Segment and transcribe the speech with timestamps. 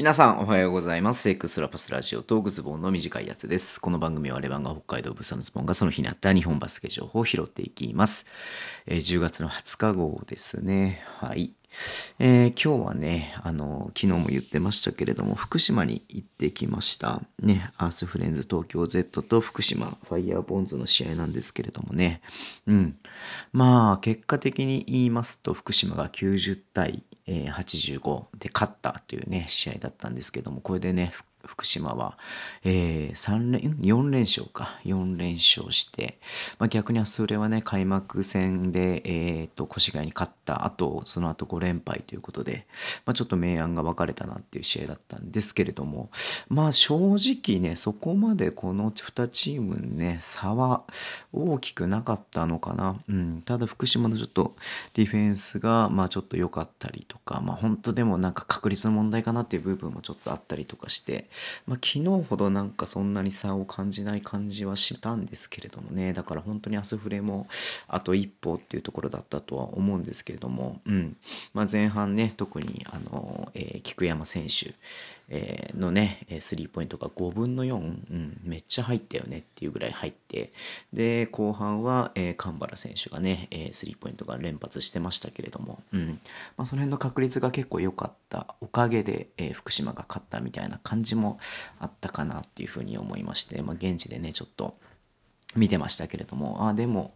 [0.00, 1.20] 皆さんおはようございます。
[1.20, 3.78] セックスラパスラジオトークズボンの短いやつです。
[3.78, 8.24] この番組はレバンガ北海道ブサのズボンがその日にあった日本バスケ情報を拾っていきます。
[8.86, 11.02] えー10月の20日号ですね。
[11.18, 11.52] はい。
[12.18, 17.22] えー今日はね、あの、昨日も言ってましたけれども、福島に行ってきました。
[17.40, 22.20] ね、アースフレンズ東京 Z と福島ファイヤーボンズの試合なんですけれどもね。
[22.66, 22.96] うん。
[23.52, 31.12] まあ、結果的に言いますと、福島が90対85で勝ったというね、試合だったんですけども、これでね、
[31.50, 32.16] 福島は、
[32.62, 34.78] えー、3連、4連勝か。
[34.84, 36.18] 4連勝して、
[36.60, 42.66] まあ、逆にアスフレはね、開幕戦で、えー、と、越谷に勝った後、その後5連敗ということで、
[43.04, 46.10] まあ、ちょっと明暗が分かれたなっていう試合だったんですけれども、
[46.48, 50.84] まあ、正直ね、そこまでこの2チームね、差は
[51.32, 52.96] 大きくなかったのかな。
[53.08, 53.42] うん。
[53.42, 54.54] ただ、福島のちょっと
[54.94, 61.28] ディフェンスが、まあ、ちょっと良かったりとか、まあ、本当でもなんか確率の問題かなっていう部分もちょっとあったりとかして、
[61.66, 66.12] まあ、昨日ほどなんかそんなに差を感じない感じはしたんですけれどもね。
[66.12, 67.46] だから本当にアスフレも
[67.88, 71.16] あと一歩っていうところだったとは思うんですけれども、うん。
[71.54, 74.74] まあ、前半ね特にあの、えー菊山選手、
[75.28, 80.52] えーのねスリーポイントが5分の4、うん、めっちゃ入ったよねっていうぐらい入って。
[80.92, 86.20] で後半は、えー、神原選手がね、えースリーポイントが連発してましたけれども、うん。
[86.56, 91.38] まあ、その辺の確率が結構良かったおかげで、えー福島が勝ったみたいな感じもも
[91.78, 94.78] あったかなっていうふうに思いまして、まあ、現地でねちょっと
[95.56, 97.12] 見てましたけれども、あ、でも、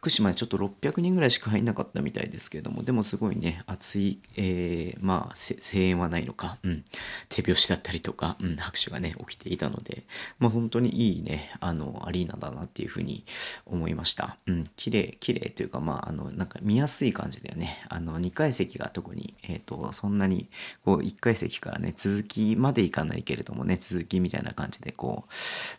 [0.00, 6.84] 福島でちょっと600人ぐらいしか入んなかったみたいですけれども、でもすごいね、熱い、えー、まあ、声援はないのか、うん、
[7.28, 10.04] 手拍子だったりとか、うん、拍手がね、起きていたので、
[10.38, 13.26] まあ本当にいいね、あの、アリーナだなっていうふうに
[13.66, 14.38] 思いました。
[14.46, 17.84] うん、綺麗、綺麗というか、まあ、あの、なんか見やすい感じだよね。
[17.90, 20.48] あの、2階席が特に、えっ、と、そんなに、
[20.82, 25.24] こう、1階席からね、続きまでいかないけれどもね、続きみたいな感じで、こ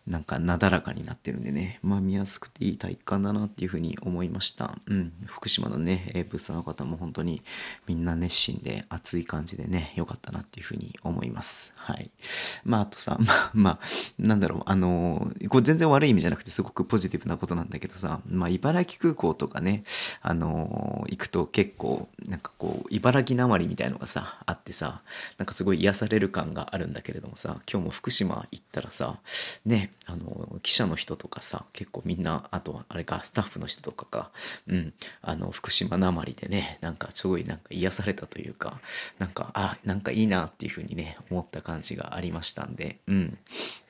[0.07, 4.75] う、なんかなだらかになってるんでね、まあ見やすくていい体育館だなっていうふうに思思いました。
[4.85, 5.13] うん。
[5.25, 7.41] 福島のね、えーブースの方も本当に
[7.87, 11.73] みんな熱心で熱い感じでね、良かったなっていうふうに思います。
[11.75, 12.11] はい。
[12.65, 13.79] まああとさ、まあ、まあ、
[14.19, 19.83] なんだろう、あのーこれ全然悪い意味じゃなくてすごくポジティブなことなんだけどさ、まあ茨城空港とかね、
[20.21, 25.01] あのー行くと結構、なんかこう、茨城なまりみたいのがさ、あってさ、
[25.37, 29.19] なんかすごい癒される感があるんだけれどもさ、今日も福島行ったらさ、
[29.65, 34.31] ね、あの、記者の人とかさ、結構みんな、あとはあれか、スタッフの人とかか、
[34.67, 38.79] うん、あの、福島なまりでね、なんかすごいなんか癒されたというか、
[39.19, 43.37] なんか、あ、なんかいいなっていうふうにね、思った感じがありましたんで、うん、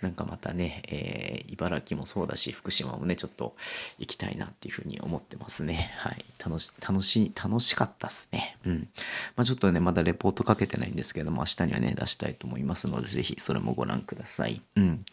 [0.02, 3.56] なんかまたね、えー茨城もそうだし、福島もね、ちょっと
[4.00, 5.94] 行きたいなっていうふうに思ってますね。
[5.98, 6.26] はい。
[6.44, 8.58] 楽し、楽しい、楽しかったっすね。
[8.66, 8.90] うん。
[9.36, 14.62] まあちょっとね、まだレポートかけてないんですけども、明日にはね、出したいと思いますので、ぜひそれもご覧ください。
[14.76, 15.06] うん。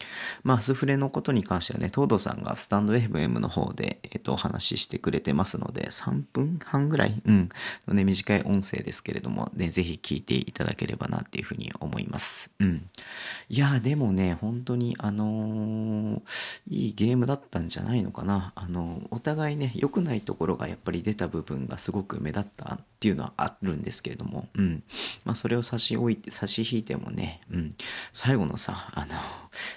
[0.43, 7.49] まあ、スフレのことに関してはね、東堂さんがスタンド FM の方で、えっ、と、お話ししてくれてますので、3分半ぐらい、うん、
[7.87, 12.51] のね、短い音声ですけれども、ね、ぜひ聞いていただければなっていうふうに思います。
[12.59, 12.87] うん。
[13.49, 18.51] いや、でもね、本当に、あのーいいゲームだったんじゃないのかな。
[18.55, 24.83] あのお互いね、良くないところがやっぱり出た部分がすごく目立ったっていうのはあるんですけれども、うん。
[25.23, 27.75] まあ、それを差し置いて、差し引いてもね、うん。
[28.11, 29.07] 最後のさ、あの、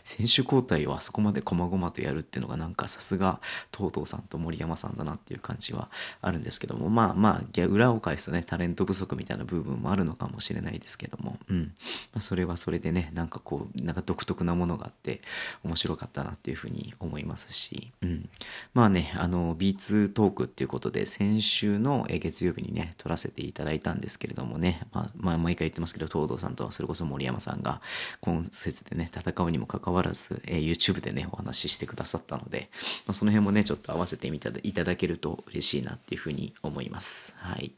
[0.03, 3.41] 選手交代をあそこまで細々とやるっていうのがなんかさすが、
[3.77, 5.89] 東藤さんと森山さんだなっていう感じは
[6.21, 11.73] あるんですけども、まあまあ、裏を返すとね、タレント不足みたいな部分もあるのかもしれないですけども、うん。
[12.13, 15.21] まあ、それはそれでね、なんかこう、なんか独特なものがあって、
[15.63, 18.29] 面白かったなっていうふうに思いますし、うん。
[18.75, 27.81] まあね、あの、B2 トークっていうことで、先週の月曜日にね、撮らせていただいたんですけれどもね、まあ、まあ、毎回言ってますけど、東堂さんとそれこそ森山さんが、
[28.20, 32.69] 今節でね、戦うにもかかわらず、えー YouTube でね、お話ししてくださったので、
[33.06, 37.34] まあ、その辺もね、ちょっと合わせてみたいただけると嬉しいなっていうふうに思います。
[37.38, 37.72] はい。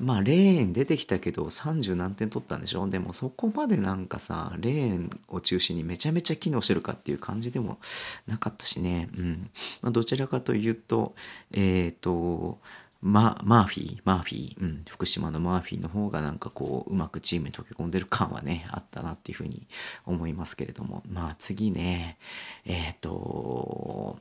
[0.00, 2.88] まあ、レーン出てきたけど、30何点取ったんでしょ？
[2.88, 7.78] でもそこまでなんかさ、レーンを中心にめちゃめちゃ機能してるかっていう感じでも
[8.26, 9.08] なかったしね。
[9.16, 9.50] うん。
[9.80, 11.14] まあ、どちらかというと、
[11.52, 12.58] えっ、と、
[13.02, 19.66] ま、マーフィー、マーフィー、うん、福島のマーフィーの方がなんかこう、うまくチームに溶け込んでる感はね、あったなっていうふうに
[20.04, 22.18] 思いますけれども、まあ次ね、
[22.66, 24.18] えっ、と、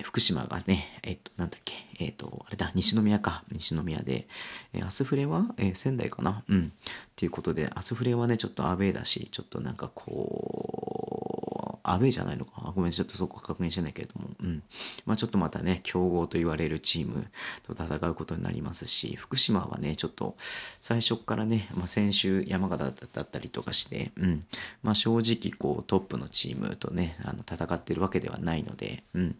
[0.00, 4.26] 福島がね、えっ、と、なんだっけ、えっ、と、あれだ、西宮か、西宮で、
[4.72, 6.42] えーアスフレは、えー仙台かな。
[6.48, 6.72] うん。
[6.74, 10.51] っていうことで、アスフレはね、ちょっとアウェーだし、ちょっとなんかこう
[11.82, 14.62] アウェーじゃないのかごめん、ちょっとそこ確認してないけれども、うん。
[15.06, 17.26] まあちょっとまたね、強豪と言われるチーム
[17.62, 20.36] と戦うことになりますし、福島はね、ちょっと
[20.80, 24.44] 最初からね、まあ先週山形だったりとかして、うん。
[24.82, 29.36] まあ正直こうトップのチームとね、あの戦ってるわけではないので、うん。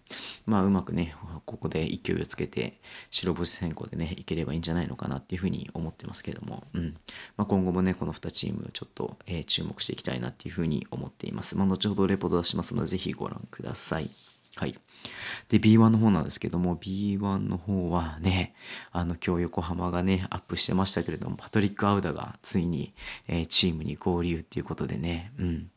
[0.47, 1.15] まあうまくね、
[1.47, 2.79] ここで勢いをつけて
[3.11, 6.97] 白星先行でね、いければいいんじゃないのかなっていうふうに思ってますけれども、うん。
[7.37, 11.57] まあ今後もね、この2チームちょっと、えー、注目していきたいなっていうふうに思っています。
[11.57, 14.11] まあ後ほどレポ出しますので、ぜひご覧ください。
[14.57, 14.79] はい。
[15.49, 18.55] で、B1 の方なんですけども、B1 の方はね、
[18.91, 22.93] あの、今日横浜がね、アップしてましたけれども、パトリック・アウダがついに、
[23.29, 25.71] えー、チームに合流っていうことでね、うん。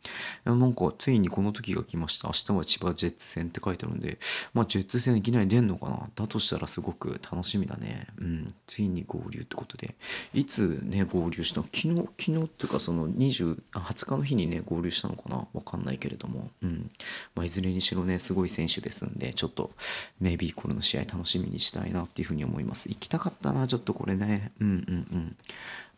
[0.46, 2.28] なんか、ついにこの時が来ました。
[2.28, 4.18] 明日は千葉ジェッツ戦って書いてあるんで、
[4.54, 8.08] まあ、ジェッツ戦いきなり出んのかなだとしたらすごく楽しみだね。
[8.18, 8.54] うん。
[8.68, 9.96] ついに合流ってことで。
[10.34, 11.68] いつね、合流したの？
[11.74, 15.48] 昨日、昨日っていうかその20、20日の日にね、合流したのかな？
[15.54, 16.92] わかんないけれども、うん。
[17.34, 19.72] まあ、いずれにしろね、すごい選手ですんで、ちょっと、
[20.20, 22.90] メイビーこれの試合楽しみにしたいなっていうふうに思います。
[22.90, 24.52] 行きたかったな、ちょっとこれね。
[24.60, 25.36] うんうんうん。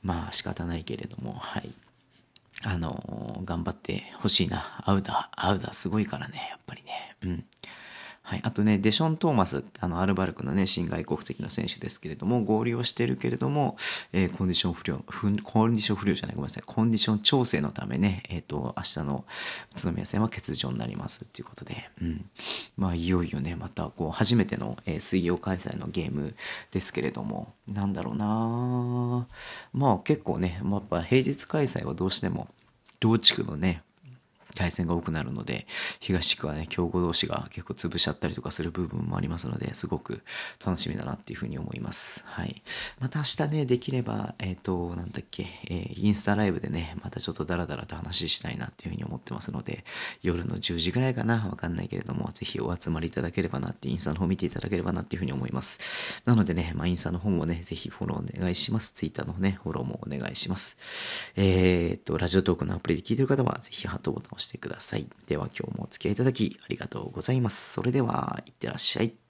[0.03, 1.71] まあ仕方ないけれども、はい。
[2.63, 4.81] あのー、頑張ってほしいな。
[4.85, 7.15] アウダー、アウダーすごいからね、やっぱりね。
[7.23, 7.45] うん。
[8.27, 13.77] はい、あとね、デション・トーマス、あの、アルバルクのね、新外国籍の選手ですけれども、合流をしてるけれども、
[14.11, 19.23] えー、コンディション不良、コンディション不良じゃない、ごめんなさい、コンディション調整のためね、えっ、ー、と、明日の
[19.77, 22.25] 宇都宮戦は欠場になりますっていうことで、うん。
[22.75, 26.35] まあ、いよいよね、また、こう、初めての、えー、水曜開催のゲーム
[26.71, 29.25] ですけれども、なんだろうな。
[29.71, 32.49] まあ、結構ね、まあ、やっぱ平日開催はどうしても、
[32.99, 33.83] 同地区のね、
[34.57, 35.67] 対戦が多くなるので、
[35.99, 40.21] 東地区はね、強豪同士が結構潰しちゃったりとかする部分もありますので、すごく
[40.65, 42.23] 楽しみだなっていうふうに思います。
[42.25, 42.63] はい。
[42.99, 49.83] また明日ね、できれば、えっ、ー、と、なんだっけ、えー、インスタライブでね、またちょっとダラダラと話したいなっていうふうに思ってますので、
[50.23, 56.23] 夜の10時ぐらいかな、わかんないけれども、ぜひお集まりいただければなって、インスタの方見ていただければなっていうふうに思います。
[56.25, 58.93] なのでね、まあ、インスタの方もね、ぜひフォローお願いします。
[58.93, 60.77] ツイッターのね、フォローもお願いします。
[61.35, 65.07] えっ、と、ラジオトークのアプリで聞いてる方は、ぜひハートボタンを押してしてください。
[65.27, 67.73] では今日もお付き合いいただきありがとうございます。
[67.73, 69.26] それでは、いってらっしゃい。